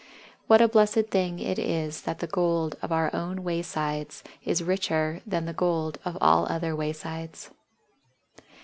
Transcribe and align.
What 0.47 0.63
a 0.63 0.67
blessed 0.67 1.11
thing 1.11 1.37
it 1.37 1.59
is 1.59 2.01
that 2.09 2.17
the 2.17 2.25
gold 2.25 2.75
of 2.81 2.91
our 2.91 3.13
own 3.15 3.43
waysides 3.43 4.23
is 4.43 4.63
richer 4.63 5.21
than 5.27 5.45
the 5.45 5.53
gold 5.53 5.99
of 6.03 6.17
all 6.19 6.47
other 6.47 6.75
waysides! 6.75 7.51